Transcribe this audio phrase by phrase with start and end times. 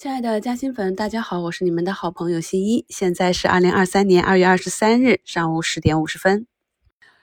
[0.00, 2.86] 亲爱的嘉兴粉，大家好，我是你们的好朋友新一。
[2.88, 6.46] 现在是二零二三年二月二十三日上午十点五十分。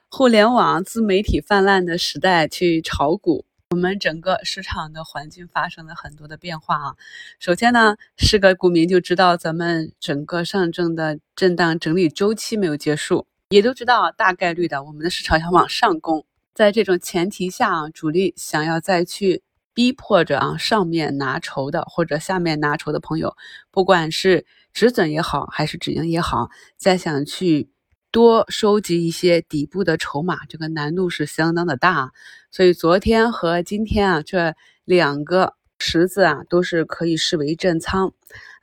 [0.09, 6.95] 互联网自媒体泛滥的时代，去炒股，我们整个市场的环境发生了很多的变化啊。
[7.39, 16.23] 首先呢，是个股民就知道咱们整个上证的震荡整理周期没有结束，也都知道大概率的我们的市场要往上攻。
[16.53, 19.41] 在这种前提下啊，主力想要再去。
[19.77, 23.37] 逼迫着啊，上面拿筹的或者下面拿筹的朋友，
[23.69, 27.69] 不管是止损也好，还是止盈也好，再想去
[28.09, 32.11] 多收集一些底部的筹码，这个难度是相当的大。
[32.49, 38.13] 所以昨天和今天啊，这两个池子啊，都是可以视为震仓。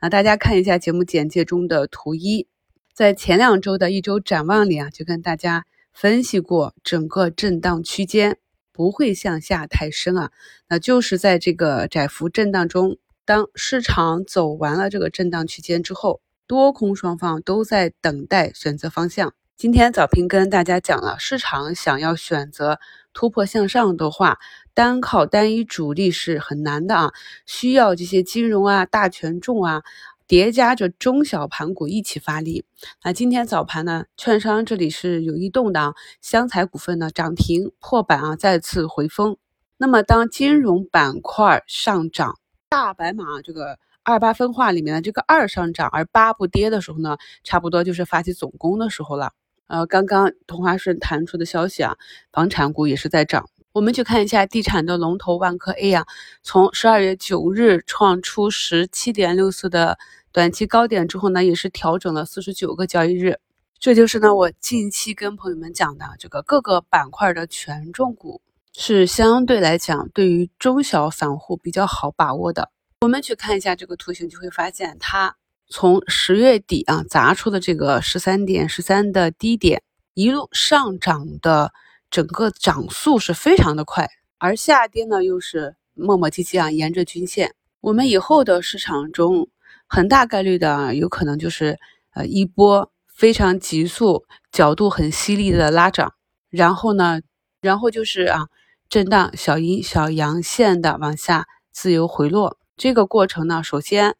[0.01, 2.45] 啊，大家看一下节目简介中的图一，
[2.93, 8.37] 在前两周的一周展望里啊，就跟大家分析过整个震荡区间。
[8.75, 10.31] 不会向下太深啊，
[10.67, 19.33] 那就是在这个窄幅震荡中，当市场走完了这个震荡区间之后，多空双方都在等待选择方向。
[19.55, 22.77] 今天早评跟大家讲了，市场想要选择
[23.13, 24.39] 突破向上的话，
[24.73, 27.13] 单靠单一主力是很难的啊，
[27.45, 29.83] 需要这些金融啊、大权重啊。
[30.27, 32.65] 叠加着中小盘股一起发力，
[33.03, 39.37] 那今天早盘呢，券商这里是有异动的啊，湘财股份呢涨停破板啊，再次回风。
[39.77, 49.33] 那么当金融板块上涨，大白马这个二八分化里面的这个二上涨而八不跌的时候呢，差不多就是发起总攻的时候了。
[49.67, 51.97] 呃，刚刚同花顺弹出的消息啊，
[52.31, 53.47] 房产股也是在涨。
[53.75, 56.05] 我们去看一下地产的龙头万科 A 啊，
[56.43, 59.97] 从十二月九日创出十七点六四的
[60.31, 63.37] 短期高点之后呢，也是调整了四十九个交易日。
[63.77, 68.41] 这就是呢，我近期跟朋友们讲的这个各个板块的权重股
[68.71, 72.71] 是相对来讲对于中小散户比较好把握的。
[73.01, 75.35] 我们去看一下这个图形，就会发现它
[75.67, 81.73] 从十月底啊砸出的这个十三点十三的低点，一路上涨的。
[82.15, 87.53] 整个涨速是非常的快，而下跌呢又是磨磨唧唧啊，沿着均线。
[87.81, 89.49] 我们以后的市场中，
[89.85, 91.77] 很大概率的有可能就是
[92.13, 96.13] 呃一波非常急速、角度很犀利的拉涨，
[96.49, 97.19] 然后呢，
[97.59, 98.47] 然后就是啊
[98.87, 102.57] 震荡小阴小阳线的往下自由回落。
[102.77, 104.15] 这个过程呢，首先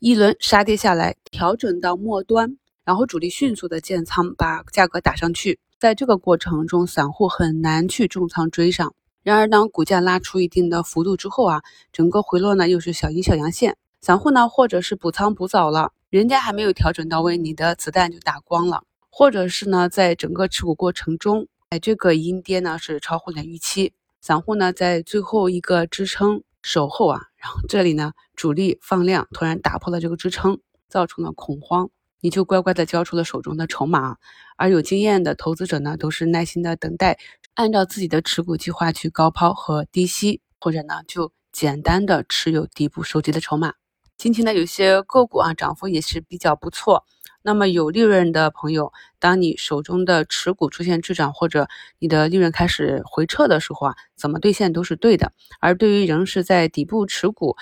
[0.00, 2.56] 一轮杀跌下来，调整到末端，
[2.86, 5.60] 然后主力迅速的建仓，把价格打上去。
[5.84, 8.94] 在这个过程中，散户很难去重仓追上。
[9.22, 11.62] 然而，当股价拉出一定的幅度之后啊，
[11.92, 31.90] 整个回落呢又是小阴小阳线，散户呢或者是补仓补早了，人家还没有调整到位，你的子弹就打光了；或者是呢，在整个持股过程中，哎，这个阴跌呢是超乎你的预期，散户呢在最后一个支撑守候啊，然后这里呢主力放量突然打破了这个支撑，造成了恐慌。
[32.24, 34.16] 你就乖乖的交出了手中的筹码，
[34.56, 37.18] 而有经验的投资者呢，都是耐心的等待，
[37.52, 43.74] 按照自己的持股计划去高抛和低吸，或者呢就简单的持有底部收集的筹码。
[44.16, 47.04] 今天呢有些个股啊涨幅也是比较不错，
[47.42, 51.68] 那么有利润的朋友，当你手中的持股出现滞涨或者
[51.98, 55.32] 你的利润开始回撤的时候啊，怎么兑现都是对的。
[55.60, 57.54] 而对于仍是在底部持股，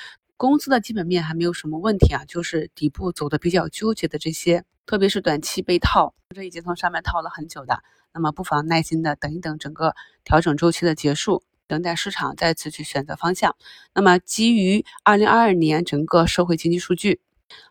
[0.42, 9.94] 公司的基本面还没有什么问题啊，就是底部走的比较纠结的这些，特别是短期被套这已经从上面套了很久的，那么不妨耐心的等一等整个
[10.24, 13.54] 调整周期的结束，等待市场再次去选择方向。
[13.94, 17.20] 那么基于二零二二年整个社会经济数据，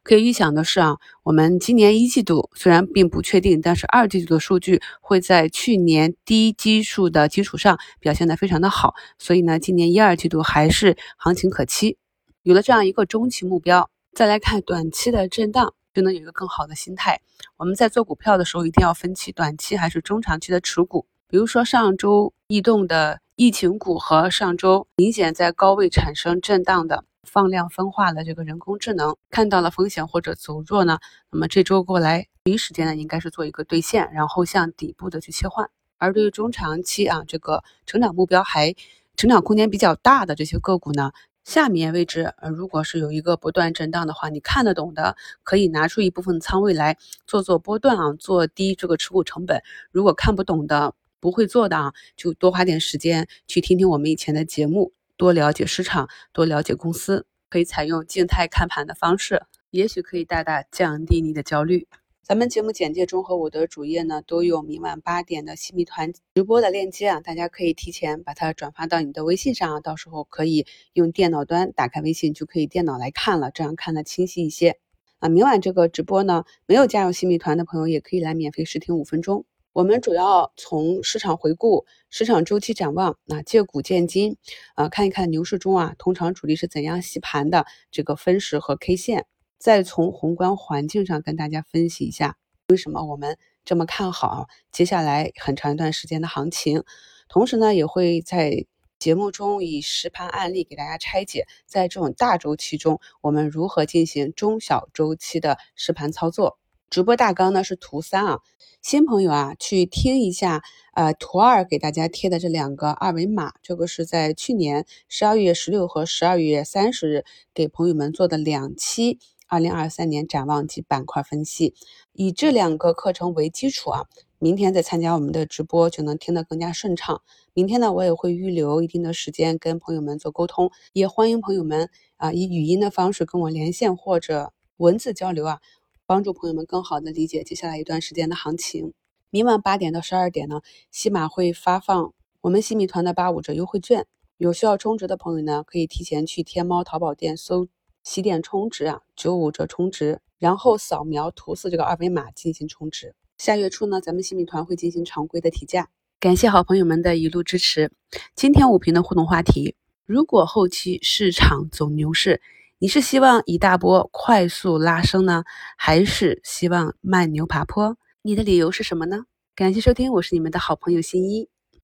[0.01, 11.97] 可以预想的是啊，我们今年一季度虽然并不确定，但是二季度的数据会在去年低基数的基础上表现的非常的好，所以呢，今年一二季度还是行情可期。
[12.43, 17.21] 有了这样一个中期目标，再来看短期的震荡，就能有一个更好的心态。
[17.55, 21.05] 我们在做股票的时候，一定要分期短期还是中长期的持股。
[21.27, 30.97] 比如说上周异动的疫情股和上周明显在高位产生震荡的放量分化的这个人工智能，看到了风险或者走弱呢，
[31.29, 35.69] 那么这周过来第一时间呢，应该是做一个兑现，然后向底部的去切换。
[35.99, 38.73] 而对于中长期啊，这个成长目标还
[39.15, 41.11] 成长空间比较大的这些个股呢？
[41.43, 49.61] 下面位置，呃，如果是有一个不断震荡的话，你看得懂的，可以拿出一部分仓位来做做波段啊，做低这个持股成本。
[49.91, 59.41] 如果看不懂的，不会做的啊，就多花点时间去听听我们以前的节目，多了解市场，多了解公司，可以采用静态看盘的方式，
[59.71, 61.87] 也许可以大大降低你的焦虑。
[62.23, 74.77] 咱们节目简介中和我的主页呢都有明晚八点的新米团直播的链接啊，大家可以提前把它转发到你的微信上啊，到时候可以用电脑端打开微信就可以电脑来看了，这样看的清晰一些
[75.19, 75.29] 啊。
[75.29, 79.43] 明晚这个直播呢，没有加入新米团的朋友也可以来免费试听五分钟。
[79.73, 84.37] 我们主要从市场回顾、市场周期展望，那借古见今
[84.75, 89.25] 啊，看一看牛市中啊，通常主力是怎样洗盘的这个分时和 K 线。
[89.61, 92.35] 再从宏观环境上跟大家分析一下，
[92.69, 96.83] 为什么我们这么看好接下来很长一段时间的行情。
[97.29, 98.65] 同时呢，也会在
[98.97, 106.57] 节目中以实盘案例给大家拆解，在这种大周期中，我们如何进行中小周期的实盘操作。
[106.89, 108.39] 直播大纲呢是图三啊，
[108.81, 110.63] 新朋友啊去听一下，
[110.95, 119.19] 呃，图二给大家贴的这两个二维码，这个是在去年十二月十六和十二月三十日给朋友们做的两期。
[119.51, 121.73] 二零二三年展望及板块分析，
[122.13, 124.05] 以这两个课程为基础啊，
[124.39, 127.21] 明天再参加我们的直播就能听得更加顺畅。
[127.53, 135.59] 明天呢，我也会预留一定的时间跟朋友们做沟通，也欢迎朋友们啊以语音的方式跟我连线或者文字交流啊，
[136.05, 138.93] 帮助朋友们更好的理解接下来一段时间的行情。
[139.31, 140.61] 明晚八点到十二点呢，
[140.91, 144.07] 西马会发放我们西米团的八五折优惠券，
[144.37, 147.67] 有需要充值的朋友呢，可以提前去天猫、淘宝店搜。
[148.03, 153.13] 起点充值啊，九五折充值，然后扫描图四这个二维码进行充值。
[153.37, 155.89] 下月初呢，咱们新米团会进行常规的提价。
[156.19, 157.91] 感谢好朋友们的一路支持。
[158.35, 159.75] 今天五评的互动话题：
[160.05, 162.41] 如果后期市场走牛市，
[162.77, 165.43] 你是希望一大波快速拉升呢，
[165.77, 167.97] 还是希望慢牛爬坡？
[168.21, 169.25] 你的理由是什么呢？
[169.55, 171.49] 感谢收听，我是你们的好朋友新一。